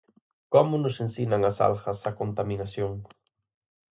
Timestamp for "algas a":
1.67-2.11